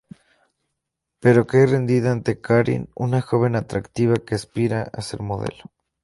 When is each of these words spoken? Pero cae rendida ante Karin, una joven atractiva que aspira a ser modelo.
Pero 1.21 1.45
cae 1.49 1.65
rendida 1.67 2.09
ante 2.11 2.41
Karin, 2.41 2.89
una 2.95 3.21
joven 3.21 3.55
atractiva 3.55 4.15
que 4.15 4.33
aspira 4.33 4.81
a 4.91 4.99
ser 5.03 5.21
modelo. 5.21 5.65